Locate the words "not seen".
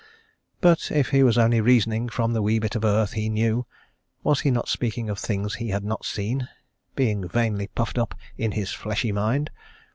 5.83-6.49